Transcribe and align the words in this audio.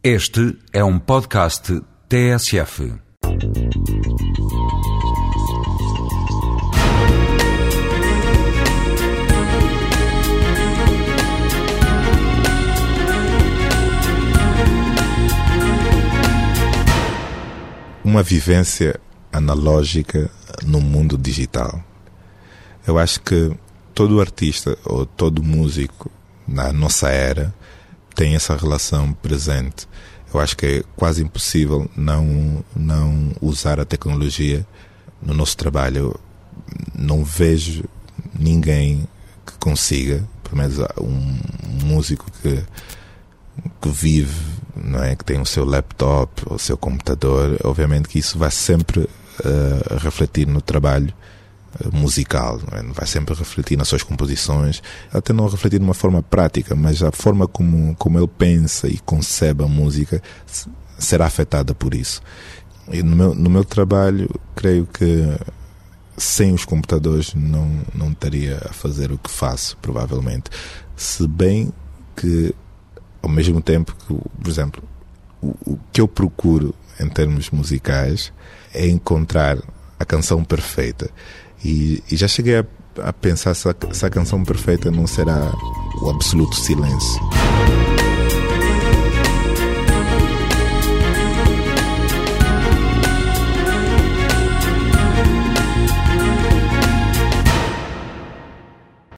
Este 0.00 0.56
é 0.72 0.84
um 0.84 0.96
podcast 0.96 1.82
TSF. 2.08 2.94
Uma 18.04 18.22
vivência 18.22 19.00
analógica 19.32 20.30
no 20.64 20.80
mundo 20.80 21.18
digital. 21.18 21.82
Eu 22.86 22.98
acho 22.98 23.20
que 23.20 23.50
todo 23.92 24.20
artista 24.20 24.78
ou 24.84 25.04
todo 25.04 25.42
músico 25.42 26.08
na 26.46 26.72
nossa 26.72 27.08
era 27.08 27.52
tem 28.18 28.34
essa 28.34 28.56
relação 28.56 29.12
presente. 29.12 29.86
Eu 30.34 30.40
acho 30.40 30.56
que 30.56 30.66
é 30.66 30.82
quase 30.96 31.22
impossível 31.22 31.88
não, 31.96 32.64
não 32.74 33.30
usar 33.40 33.78
a 33.78 33.84
tecnologia 33.84 34.66
no 35.22 35.32
nosso 35.32 35.56
trabalho. 35.56 36.18
Não 36.92 37.24
vejo 37.24 37.84
ninguém 38.36 39.06
que 39.46 39.52
consiga, 39.60 40.28
pelo 40.42 40.56
menos 40.56 40.78
um 41.00 41.86
músico 41.86 42.26
que, 42.42 42.60
que 43.80 43.88
vive, 43.88 44.34
não 44.74 45.00
é, 45.00 45.14
que 45.14 45.24
tem 45.24 45.40
o 45.40 45.46
seu 45.46 45.64
laptop, 45.64 46.42
o 46.50 46.58
seu 46.58 46.76
computador, 46.76 47.56
obviamente 47.62 48.08
que 48.08 48.18
isso 48.18 48.36
vai 48.36 48.50
sempre 48.50 49.02
uh, 49.02 49.96
refletir 50.00 50.44
no 50.44 50.60
trabalho 50.60 51.14
musical, 51.92 52.60
não, 52.70 52.78
é? 52.78 52.82
vai 52.92 53.06
sempre 53.06 53.34
refletir 53.34 53.76
nas 53.76 53.88
suas 53.88 54.02
composições, 54.02 54.82
até 55.12 55.32
não 55.32 55.48
refletir 55.48 55.78
de 55.78 55.84
uma 55.84 55.94
forma 55.94 56.22
prática, 56.22 56.74
mas 56.74 57.02
a 57.02 57.12
forma 57.12 57.46
como, 57.46 57.94
como 57.96 58.18
ele 58.18 58.28
pensa 58.28 58.88
e 58.88 58.98
concebe 58.98 59.64
a 59.64 59.68
música 59.68 60.22
será 60.98 61.26
afetada 61.26 61.74
por 61.74 61.94
isso. 61.94 62.20
E 62.90 63.02
no 63.02 63.14
meu, 63.14 63.34
no 63.34 63.50
meu 63.50 63.64
trabalho, 63.64 64.28
creio 64.54 64.86
que 64.86 65.24
sem 66.16 66.52
os 66.52 66.64
computadores 66.64 67.34
não, 67.34 67.80
não 67.94 68.10
estaria 68.10 68.60
a 68.68 68.72
fazer 68.72 69.12
o 69.12 69.18
que 69.18 69.30
faço, 69.30 69.76
provavelmente. 69.80 70.50
Se 70.96 71.26
bem 71.28 71.72
que, 72.16 72.54
ao 73.22 73.28
mesmo 73.28 73.60
tempo 73.60 73.94
que, 73.94 74.14
por 74.14 74.50
exemplo, 74.50 74.82
o, 75.40 75.54
o 75.64 75.78
que 75.92 76.00
eu 76.00 76.08
procuro 76.08 76.74
em 76.98 77.08
termos 77.08 77.50
musicais 77.50 78.32
é 78.74 78.88
encontrar 78.88 79.58
a 79.98 80.04
canção 80.04 80.44
perfeita. 80.44 81.10
E, 81.64 82.02
e 82.10 82.16
já 82.16 82.28
cheguei 82.28 82.58
a, 82.58 82.64
a 83.02 83.12
pensar 83.12 83.54
se 83.54 83.68
a, 83.68 83.74
se 83.92 84.06
a 84.06 84.10
canção 84.10 84.44
perfeita 84.44 84.90
não 84.90 85.06
será 85.06 85.52
o 86.02 86.10
absoluto 86.10 86.54
silêncio. 86.56 87.20